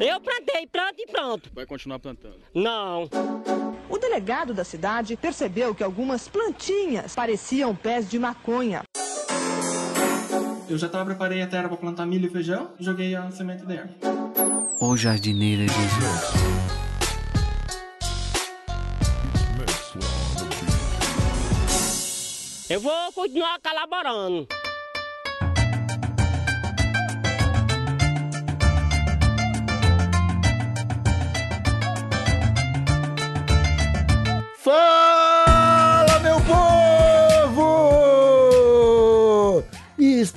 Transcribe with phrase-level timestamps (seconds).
[0.00, 1.50] Eu plantei, planto e pronto.
[1.52, 2.38] Vai continuar plantando?
[2.54, 3.06] Não.
[3.86, 8.82] O delegado da cidade percebeu que algumas plantinhas pareciam pés de maconha.
[10.70, 13.66] Eu já tava, preparei a terra para plantar milho e feijão e joguei a semente
[13.66, 13.90] dentro.
[14.80, 16.70] O jardineiro Jesus.
[22.70, 24.46] Eu vou continuar colaborando.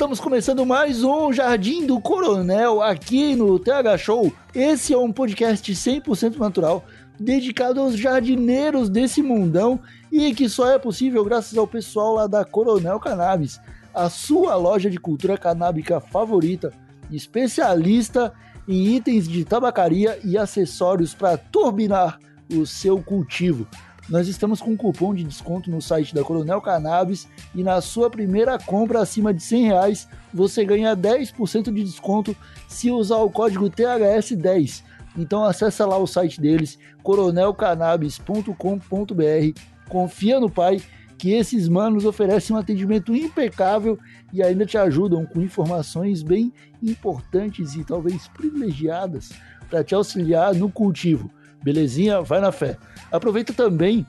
[0.03, 4.33] Estamos começando mais um Jardim do Coronel aqui no TH Show.
[4.53, 6.83] Esse é um podcast 100% natural
[7.17, 9.79] dedicado aos jardineiros desse mundão
[10.11, 13.61] e que só é possível graças ao pessoal lá da Coronel Cannabis,
[13.93, 16.73] a sua loja de cultura canábica favorita,
[17.09, 18.33] especialista
[18.67, 22.19] em itens de tabacaria e acessórios para turbinar
[22.53, 23.65] o seu cultivo.
[24.09, 28.09] Nós estamos com um cupom de desconto no site da Coronel Cannabis e na sua
[28.09, 32.35] primeira compra acima de 100 reais você ganha 10% de desconto
[32.67, 34.83] se usar o código THS10.
[35.17, 40.81] Então acessa lá o site deles, coronelcannabis.com.br, confia no pai
[41.17, 43.97] que esses manos oferecem um atendimento impecável
[44.33, 49.29] e ainda te ajudam com informações bem importantes e talvez privilegiadas
[49.69, 51.31] para te auxiliar no cultivo.
[51.63, 52.21] Belezinha?
[52.21, 52.77] Vai na fé.
[53.11, 54.05] Aproveita também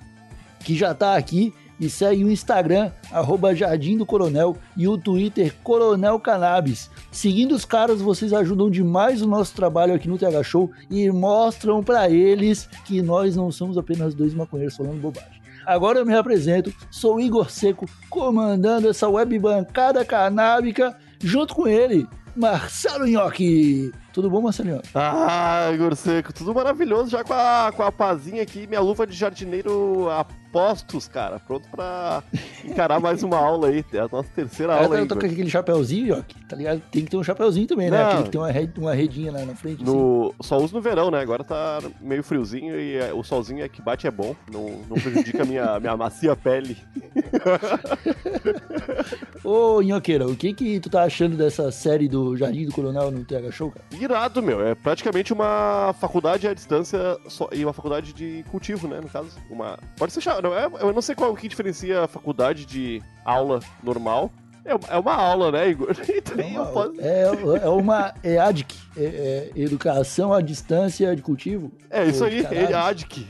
[0.60, 5.54] que já está aqui e segue o Instagram, arroba Jardim do Coronel, e o Twitter
[5.62, 6.90] Coronel Cannabis.
[7.10, 11.82] Seguindo os caras, vocês ajudam demais o nosso trabalho aqui no TH Show e mostram
[11.82, 15.42] para eles que nós não somos apenas dois maconheiros falando bobagem.
[15.66, 22.06] Agora eu me apresento, sou Igor Seco, comandando essa web bancada canábica, junto com ele,
[22.36, 23.90] Marcelo Nhoque.
[24.14, 24.80] Tudo bom, Marcelinho?
[24.94, 29.12] Ah, Igor Seco, tudo maravilhoso, já com a, com a pazinha aqui, minha luva de
[29.12, 32.22] jardineiro a postos, cara, pronto pra
[32.64, 35.00] encarar mais uma aula aí, é a nossa terceira aula eu.
[35.00, 36.80] Eu tô com aquele chapéuzinho, Nhoque, tá ligado?
[36.92, 37.98] Tem que ter um chapéuzinho também, né?
[37.98, 38.08] Não.
[38.08, 39.82] Aquele que tem uma, red, uma redinha na, na frente.
[39.82, 39.92] assim.
[39.92, 41.18] No, só uso no verão, né?
[41.18, 44.94] Agora tá meio friozinho e é, o solzinho é que bate é bom, não, não
[44.94, 46.76] prejudica a minha, minha macia pele.
[49.42, 53.24] Ô, Nhoqueira, o que que tu tá achando dessa série do Jardim do Coronel no
[53.24, 53.84] TH Show, cara?
[54.04, 54.66] Irado, meu.
[54.66, 59.00] É praticamente uma faculdade à distância só- e uma faculdade de cultivo, né?
[59.00, 59.30] No caso.
[59.50, 59.78] Uma.
[59.96, 60.48] Pode ser chamado.
[60.48, 64.30] Eu eu não sei qual o que diferencia a faculdade de aula normal.
[64.66, 65.94] É uma, é uma aula, né, Igor?
[66.08, 67.22] Então, É eu uma, posso- é,
[67.64, 71.70] é uma EADIC, é, é Educação à Distância de Cultivo.
[71.90, 72.70] É isso aí, cannabis.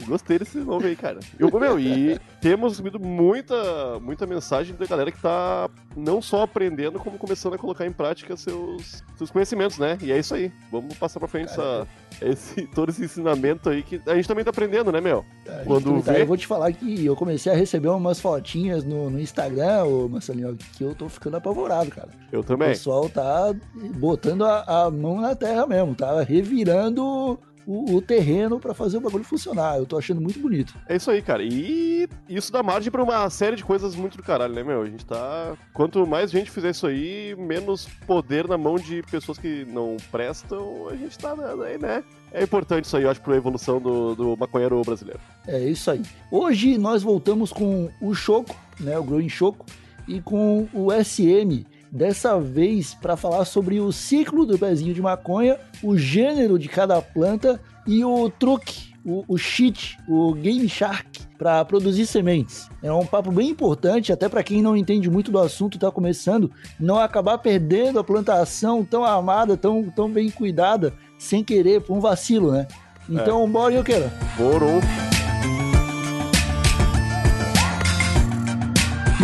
[0.00, 0.04] é.
[0.06, 1.18] Gostei desse nome aí, cara.
[1.36, 5.66] Eu, meu, e temos recebido muita, muita mensagem da galera que tá
[5.97, 9.97] não só aprendendo, como começando a colocar em prática seus, seus conhecimentos, né?
[10.03, 10.53] E é isso aí.
[10.71, 11.87] Vamos passar pra frente essa,
[12.21, 15.25] esse, todo esse ensinamento aí que a gente também tá aprendendo, né, meu?
[15.47, 18.84] Gente Quando tá- vê- Eu vou te falar que eu comecei a receber umas fotinhas
[18.84, 22.10] no, no Instagram, ô Marcelinho, que eu tô ficando apavorado, cara.
[22.31, 22.69] Eu O também.
[22.69, 23.54] pessoal tá
[23.97, 29.00] botando a, a mão na terra mesmo, tá revirando o, o terreno pra fazer o
[29.00, 29.78] bagulho funcionar.
[29.78, 30.75] Eu tô achando muito bonito.
[30.88, 31.42] É isso aí, cara.
[31.42, 34.82] E isso dá margem pra uma série de coisas muito do caralho, né, meu?
[34.82, 35.56] A gente tá.
[35.72, 40.88] Quanto mais gente fizer isso aí, menos poder na mão de pessoas que não prestam,
[40.88, 42.04] a gente tá aí, né?
[42.32, 45.20] É importante isso aí, eu acho, pra evolução do, do maconheiro brasileiro.
[45.47, 46.03] É isso aí.
[46.30, 49.64] Hoje nós voltamos com o Choco, né, o Growing Choco,
[50.08, 51.64] e com o SM.
[51.94, 57.00] Dessa vez para falar sobre o ciclo do pezinho de maconha, o gênero de cada
[57.00, 62.69] planta e o truque, o, o cheat, o Game Shark para produzir sementes.
[62.83, 66.50] É um papo bem importante, até para quem não entende muito do assunto, está começando,
[66.81, 72.00] não acabar perdendo a plantação tão amada, tão, tão bem cuidada, sem querer, por um
[72.00, 72.66] vacilo, né?
[73.09, 74.10] Então, bora, eu quero.
[74.37, 74.81] Morou.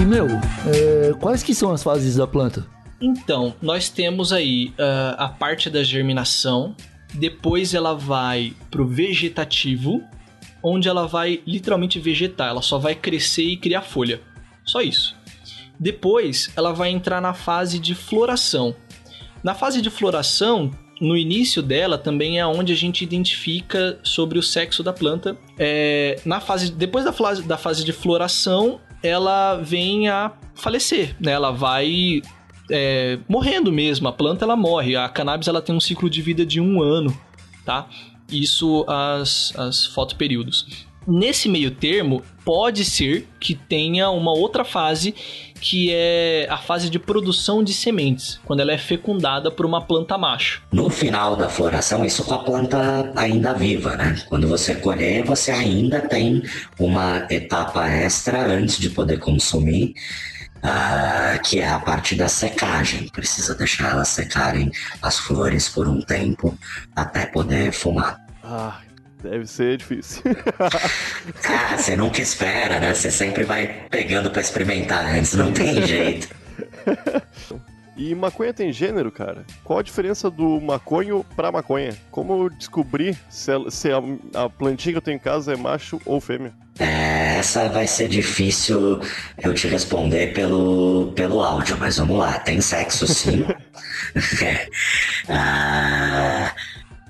[0.01, 2.67] E, meu, é, quais que são as fases da planta?
[2.99, 6.75] Então, nós temos aí ah, a parte da germinação,
[7.13, 10.03] depois ela vai pro vegetativo,
[10.63, 14.23] onde ela vai literalmente vegetar, ela só vai crescer e criar folha.
[14.65, 15.15] Só isso.
[15.79, 18.75] Depois ela vai entrar na fase de floração.
[19.45, 24.43] Na fase de floração, no início dela também é onde a gente identifica sobre o
[24.43, 25.37] sexo da planta.
[25.59, 27.13] É, na fase, depois da
[27.43, 31.33] da fase de floração, ela vem a falecer, né?
[31.33, 32.23] Ela vai
[32.71, 34.09] é, morrendo mesmo.
[34.09, 34.97] A planta ela morre.
[34.97, 37.17] A cannabis ela tem um ciclo de vida de um ano,
[37.65, 37.89] tá?
[38.31, 40.87] Isso as, as fotoperíodos.
[41.07, 45.15] Nesse meio termo, pode ser que tenha uma outra fase
[45.61, 50.17] que é a fase de produção de sementes, quando ela é fecundada por uma planta
[50.17, 50.63] macho.
[50.73, 54.17] No final da floração, isso com a planta ainda viva, né?
[54.29, 56.43] Quando você colher, você ainda tem
[56.79, 59.95] uma etapa extra antes de poder consumir,
[60.63, 63.09] ah, que é a parte da secagem.
[63.09, 64.71] Precisa deixar elas secarem
[65.03, 66.57] as flores por um tempo
[66.97, 68.19] até poder fumar.
[68.43, 68.81] Ah,
[69.23, 70.23] deve ser difícil.
[71.49, 72.95] Ah, você nunca espera, né?
[72.95, 76.29] Você sempre vai pegando pra experimentar antes, não tem jeito.
[77.97, 79.45] E maconha tem gênero, cara?
[79.65, 81.97] Qual a diferença do maconho pra maconha?
[82.11, 83.99] Como eu descobrir se, ela- se a,
[84.45, 86.53] a plantinha que eu tenho em casa é macho ou fêmea?
[86.79, 89.01] É, essa vai ser difícil
[89.43, 92.39] eu te responder pelo, pelo áudio, mas vamos lá.
[92.39, 93.45] Tem sexo sim.
[94.43, 94.67] É.
[95.29, 96.53] Ah,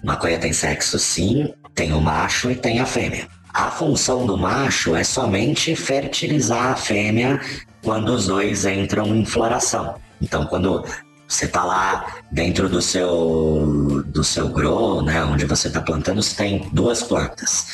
[0.05, 3.27] maconha tem sexo sim, tem o macho e tem a fêmea.
[3.55, 7.41] A função do macho é somente fertilizar a fêmea
[7.83, 9.95] quando os dois entram em floração.
[10.21, 10.85] Então, quando
[11.27, 16.37] você tá lá dentro do seu do seu grow, né, onde você tá plantando, você
[16.37, 17.69] tem duas plantas.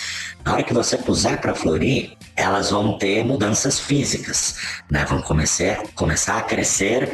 [0.44, 4.54] Na hora que você puser para florir, elas vão ter mudanças físicas,
[4.88, 5.04] né?
[5.04, 7.10] Vão começar, começar a crescer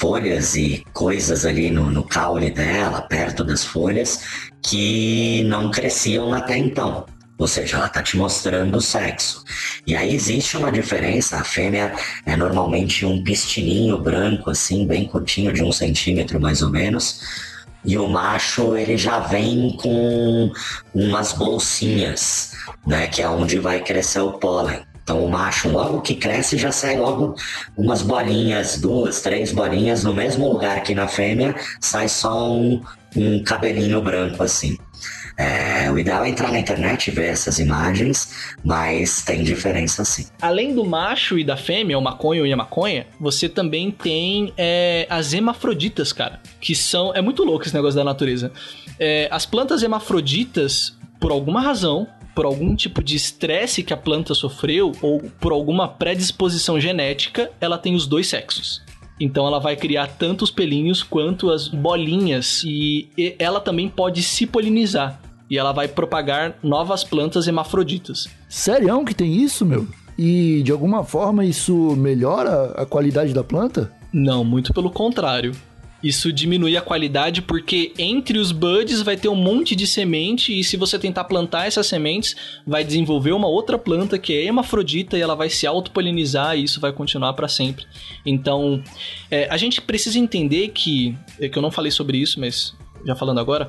[0.00, 4.22] folhas e coisas ali no, no caule dela, perto das folhas,
[4.62, 7.04] que não cresciam até então.
[7.36, 9.44] Ou seja, ela está te mostrando o sexo.
[9.86, 11.36] E aí existe uma diferença.
[11.36, 11.94] A fêmea
[12.24, 17.20] é normalmente um pistininho branco, assim, bem curtinho, de um centímetro mais ou menos.
[17.84, 20.50] E o macho, ele já vem com
[20.94, 22.52] umas bolsinhas,
[22.86, 23.06] né?
[23.06, 24.89] Que é onde vai crescer o pólen.
[25.10, 27.34] Então o macho, logo que cresce, já sai logo
[27.76, 32.80] umas bolinhas, duas, três bolinhas no mesmo lugar que na fêmea, sai só um,
[33.16, 34.78] um cabelinho branco assim.
[35.36, 40.26] É, o ideal é entrar na internet e ver essas imagens, mas tem diferença sim.
[40.40, 45.08] Além do macho e da fêmea, o maconho e a maconha, você também tem é,
[45.10, 46.38] as hemafroditas, cara.
[46.60, 47.12] Que são.
[47.16, 48.52] É muito louco esse negócio da natureza.
[48.96, 52.06] É, as plantas hemafroditas, por alguma razão,
[52.40, 57.76] por algum tipo de estresse que a planta sofreu, ou por alguma predisposição genética, ela
[57.76, 58.80] tem os dois sexos.
[59.20, 62.62] Então ela vai criar tanto os pelinhos quanto as bolinhas.
[62.64, 65.20] E ela também pode se polinizar.
[65.50, 68.26] E ela vai propagar novas plantas hemafroditas.
[68.48, 69.86] Sério que tem isso, meu?
[70.16, 73.92] E de alguma forma isso melhora a qualidade da planta?
[74.10, 75.52] Não, muito pelo contrário.
[76.02, 80.64] Isso diminui a qualidade porque entre os buds vai ter um monte de semente e
[80.64, 82.34] se você tentar plantar essas sementes,
[82.66, 86.80] vai desenvolver uma outra planta que é hemafrodita e ela vai se autopolinizar e isso
[86.80, 87.84] vai continuar para sempre.
[88.24, 88.82] Então,
[89.30, 92.74] é, a gente precisa entender que, é que eu não falei sobre isso, mas
[93.04, 93.68] já falando agora,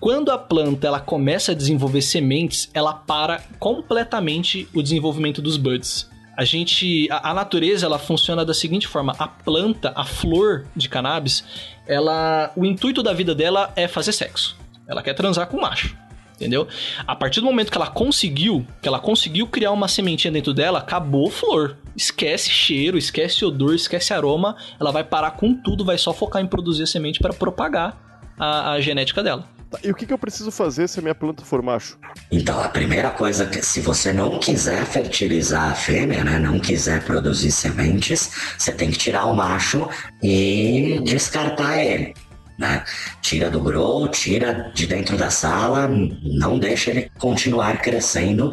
[0.00, 6.10] quando a planta ela começa a desenvolver sementes, ela para completamente o desenvolvimento dos buds.
[6.36, 10.88] A gente, a, a natureza, ela funciona da seguinte forma: a planta, a flor de
[10.88, 11.44] cannabis,
[11.86, 14.56] ela, o intuito da vida dela é fazer sexo.
[14.86, 15.96] Ela quer transar com o macho.
[16.34, 16.66] Entendeu?
[17.06, 20.80] A partir do momento que ela conseguiu, que ela conseguiu criar uma sementinha dentro dela,
[20.80, 21.76] acabou flor.
[21.96, 24.56] Esquece cheiro, esquece odor, esquece aroma.
[24.80, 27.96] Ela vai parar com tudo, vai só focar em produzir semente para propagar
[28.36, 29.53] a, a genética dela.
[29.74, 31.98] Tá, E o que, que eu preciso fazer se a minha planta for macho?
[32.30, 37.04] Então, a primeira coisa que se você não quiser fertilizar a fêmea, né, não quiser
[37.04, 39.88] produzir sementes, você tem que tirar o macho
[40.22, 42.14] e descartar ele.
[42.58, 42.84] Né?
[43.20, 48.52] Tira do grow, tira de dentro da sala, não deixa ele continuar crescendo,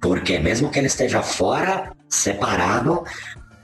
[0.00, 3.04] porque mesmo que ele esteja fora, separado,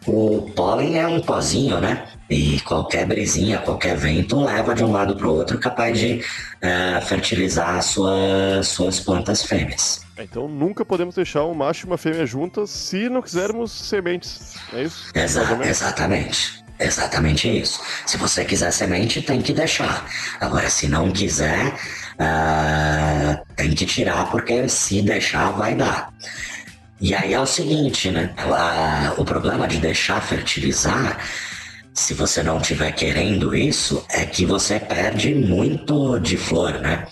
[0.07, 2.07] o pólen é um pozinho, né?
[2.31, 6.25] E qualquer brisinha, qualquer vento leva de um lado para o outro, capaz de
[6.61, 10.03] eh, fertilizar as suas, plantas fêmeas.
[10.17, 14.55] Então nunca podemos deixar um macho e uma fêmea juntas se não quisermos sementes.
[14.73, 15.11] É isso?
[15.13, 16.61] Exa- exatamente.
[16.79, 17.81] Exatamente isso.
[18.07, 20.07] Se você quiser semente, tem que deixar.
[20.41, 21.75] Agora, se não quiser,
[22.19, 26.11] ah, tem que tirar, porque se deixar, vai dar.
[27.01, 28.35] E aí é o seguinte, né?
[29.19, 31.19] O problema de deixar fertilizar,
[31.95, 37.07] se você não estiver querendo isso, é que você perde muito de flor, né?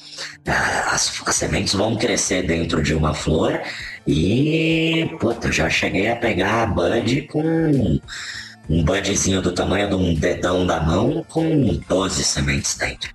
[0.47, 3.61] Ah, As, as sementes vão crescer dentro de uma flor
[4.07, 8.01] e, puta, já cheguei a pegar a bud com
[8.69, 13.11] um budzinho do tamanho de um dedão da mão com 12 sementes dentro.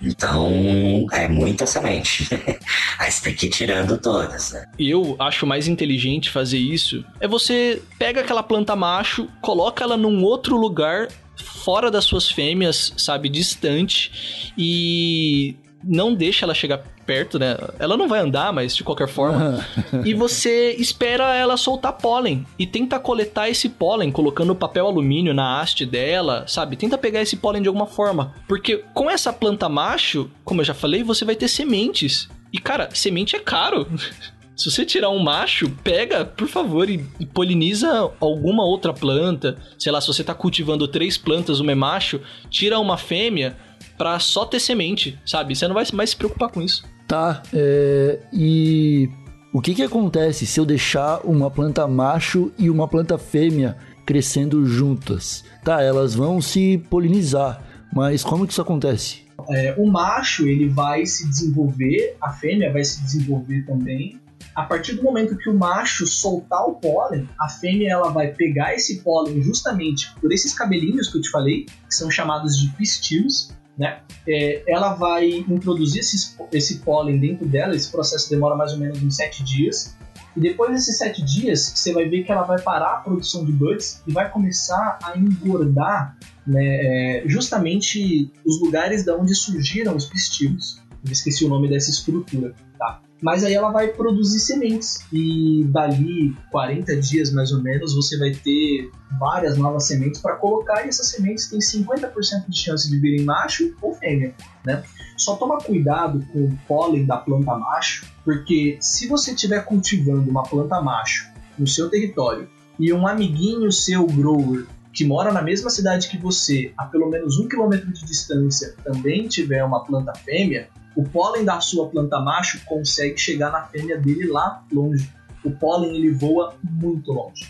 [0.00, 2.28] Então, é muita semente.
[2.98, 4.66] Aí você tem que ir tirando todas, né?
[4.78, 7.04] Eu acho mais inteligente fazer isso.
[7.20, 12.92] É você pega aquela planta macho, coloca ela num outro lugar, fora das suas fêmeas,
[12.96, 17.56] sabe, distante, e não deixa ela chegar perto, né?
[17.78, 19.64] Ela não vai andar, mas de qualquer forma.
[20.04, 25.60] e você espera ela soltar pólen e tenta coletar esse pólen colocando papel alumínio na
[25.60, 26.76] haste dela, sabe?
[26.76, 30.74] Tenta pegar esse pólen de alguma forma, porque com essa planta macho, como eu já
[30.74, 32.28] falei, você vai ter sementes.
[32.52, 33.86] E cara, semente é caro.
[34.58, 39.56] Se você tirar um macho, pega, por favor, e, e, poliniza alguma outra planta.
[39.78, 42.20] Sei lá, se você tá cultivando três plantas, uma é macho,
[42.50, 43.56] tira uma fêmea
[43.98, 45.54] pra só ter semente, sabe?
[45.54, 46.84] Você não vai mais se preocupar com isso.
[47.06, 49.10] Tá, é, e
[49.52, 53.76] o que que acontece se eu deixar uma planta macho e uma planta fêmea
[54.06, 55.44] crescendo juntas?
[55.64, 57.62] Tá, elas vão se polinizar,
[57.92, 59.26] mas como que isso acontece?
[59.50, 64.20] É, o macho ele vai se desenvolver, a fêmea vai se desenvolver também,
[64.54, 68.74] a partir do momento que o macho soltar o pólen, a fêmea ela vai pegar
[68.74, 73.52] esse pólen justamente por esses cabelinhos que eu te falei, que são chamados de pistilos,
[73.78, 74.00] né?
[74.26, 79.02] É, ela vai introduzir esse, esse pólen dentro dela, esse processo demora mais ou menos
[79.02, 79.96] uns sete dias,
[80.36, 83.52] e depois desses sete dias, você vai ver que ela vai parar a produção de
[83.52, 86.16] buds e vai começar a engordar
[86.46, 90.80] né, é, justamente os lugares da onde surgiram os pistilos.
[91.04, 93.00] Eu esqueci o nome dessa estrutura, tá?
[93.20, 98.30] Mas aí ela vai produzir sementes e dali 40 dias mais ou menos você vai
[98.30, 103.24] ter várias novas sementes para colocar e essas sementes têm 50% de chance de virem
[103.24, 104.34] macho ou fêmea,
[104.64, 104.84] né?
[105.16, 110.44] Só toma cuidado com o pólen da planta macho, porque se você estiver cultivando uma
[110.44, 112.48] planta macho no seu território
[112.78, 117.38] e um amiguinho seu grower que mora na mesma cidade que você, a pelo menos
[117.38, 120.68] um quilômetro de distância, também tiver uma planta fêmea,
[120.98, 125.08] o pólen da sua planta macho consegue chegar na fêmea dele lá longe.
[125.44, 127.48] O pólen ele voa muito longe.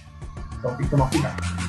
[0.59, 1.68] Então tem que tomar cuidado.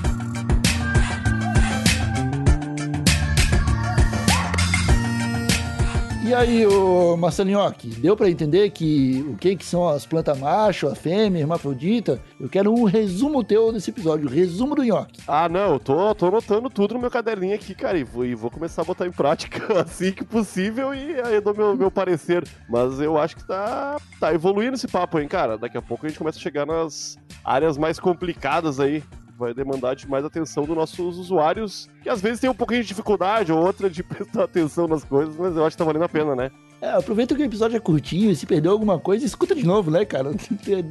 [6.30, 7.60] E aí, o Marcelinho,
[7.98, 12.22] deu para entender que o que, que são as plantas macho, a fêmea, a hermafrodita?
[12.40, 15.20] Eu quero um resumo teu desse episódio, resumo do nhoque.
[15.28, 18.52] Ah, não, tô, tô anotando tudo no meu caderninho aqui, cara, e vou, e vou
[18.52, 22.48] começar a botar em prática assim que possível e aí eu dou meu, meu parecer.
[22.70, 25.58] Mas eu acho que tá, tá evoluindo esse papo, hein, cara.
[25.58, 29.04] Daqui a pouco a gente começa a chegar nas áreas mais complicadas aí
[29.40, 32.88] vai demandar de mais atenção dos nossos usuários, que às vezes tem um pouquinho de
[32.90, 36.10] dificuldade ou outra de prestar atenção nas coisas, mas eu acho que tá valendo a
[36.10, 36.52] pena, né?
[36.82, 39.90] É, aproveita que o episódio é curtinho e se perdeu alguma coisa, escuta de novo,
[39.90, 40.32] né, cara?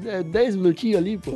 [0.07, 1.33] É 10 minutinhos ali, pô.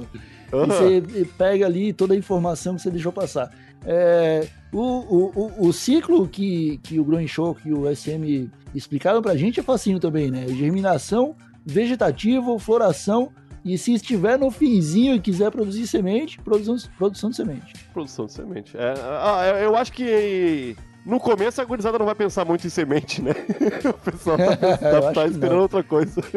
[0.52, 0.64] Uhum.
[0.64, 3.50] E você pega ali toda a informação que você deixou passar.
[3.84, 9.20] É, o, o, o, o, ciclo que, que o Growing Show, que o SM explicaram
[9.20, 10.46] pra gente é facinho também, né?
[10.48, 13.32] Germinação, vegetativo, floração
[13.64, 17.72] e se estiver no finzinho e quiser produzir semente, produção, produção de semente.
[17.92, 18.76] Produção de semente.
[18.76, 23.20] É, ah, eu acho que no começo a gurizada não vai pensar muito em semente,
[23.20, 23.32] né?
[23.84, 26.20] O pessoal tá, tá, tá esperando outra coisa.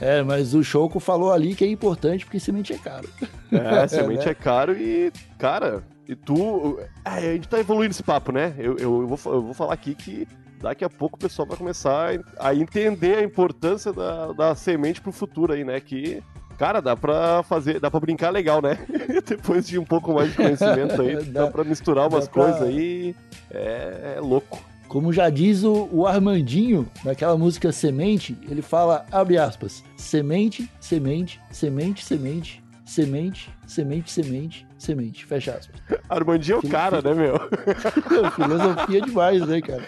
[0.00, 3.08] É, mas o Choco falou ali que é importante porque semente é caro.
[3.50, 4.30] É, semente é, né?
[4.30, 6.78] é caro e, cara, e tu.
[7.04, 8.54] É, a gente tá evoluindo esse papo, né?
[8.58, 10.28] Eu, eu, eu, vou, eu vou falar aqui que
[10.60, 15.10] daqui a pouco o pessoal vai começar a entender a importância da, da semente pro
[15.10, 15.80] futuro aí, né?
[15.80, 16.22] Que,
[16.58, 18.76] cara, dá pra fazer, dá pra brincar legal, né?
[19.24, 22.44] Depois de um pouco mais de conhecimento aí, dá, dá pra misturar umas pra...
[22.44, 23.14] coisas aí.
[23.50, 24.62] É, é, louco.
[24.88, 31.38] Como já diz o, o Armandinho, naquela música Semente, ele fala, abre aspas, semente, semente,
[31.50, 35.26] semente, semente, semente, semente, semente, semente.
[35.26, 35.80] Fecha aspas.
[36.08, 37.38] Armandinho é o cara, né, meu?
[38.32, 39.84] Filosofia demais, né, cara?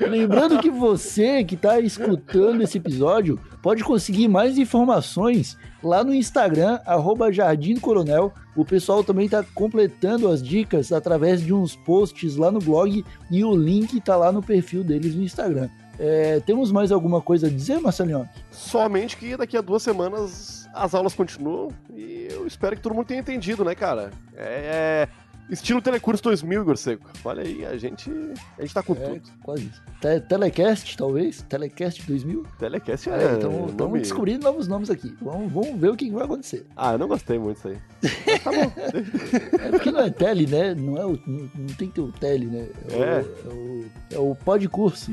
[0.00, 6.78] Lembrando que você que está escutando esse episódio pode conseguir mais informações lá no Instagram,
[6.84, 8.32] arroba Jardim Coronel.
[8.54, 13.44] O pessoal também está completando as dicas através de uns posts lá no blog e
[13.44, 15.68] o link está lá no perfil deles no Instagram.
[15.98, 18.28] É, temos mais alguma coisa a dizer, Marcelinho?
[18.50, 23.06] Somente que daqui a duas semanas as aulas continuam e eu espero que todo mundo
[23.06, 24.10] tenha entendido, né, cara?
[24.34, 25.08] É,
[25.48, 27.08] Estilo Telecurso 2000, Igor Seco.
[27.24, 28.10] Olha aí, a gente,
[28.58, 29.22] a gente tá com é, tudo.
[29.42, 29.82] Quase isso.
[30.00, 31.42] Te Telecast, talvez?
[31.42, 32.44] Telecast 2000?
[32.58, 33.12] Telecast é.
[33.12, 35.14] é então, estamos descobrindo novos nomes aqui.
[35.22, 36.66] Vamos, vamos ver o que vai acontecer.
[36.76, 37.78] Ah, eu não gostei muito disso aí.
[38.26, 38.72] Mas tá bom.
[39.62, 40.74] é porque não é tele, né?
[40.74, 42.66] Não, é o, não, não tem que ter o tele, né?
[42.90, 43.48] É, é.
[43.48, 45.12] O, é o, é o podcurso.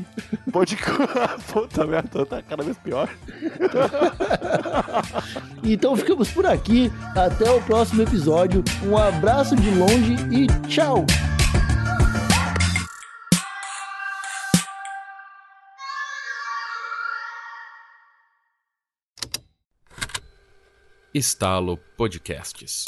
[0.52, 1.14] Podcurso.
[1.54, 3.08] Puta merda, tá cada vez pior.
[5.64, 6.92] então ficamos por aqui.
[7.16, 8.64] Até o próximo episódio.
[8.84, 11.06] Um abraço de longe e tchau!
[21.14, 22.86] Estalo Podcasts.